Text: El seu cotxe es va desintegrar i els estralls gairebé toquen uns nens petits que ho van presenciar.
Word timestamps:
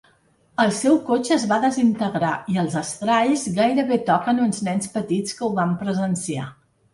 El 0.61 0.71
seu 0.75 0.95
cotxe 1.09 1.33
es 1.35 1.43
va 1.51 1.59
desintegrar 1.65 2.31
i 2.53 2.57
els 2.61 2.77
estralls 2.81 3.43
gairebé 3.59 3.99
toquen 4.09 4.43
uns 4.47 4.63
nens 4.69 4.91
petits 4.97 5.39
que 5.43 5.47
ho 5.51 5.53
van 5.61 5.77
presenciar. 5.85 6.49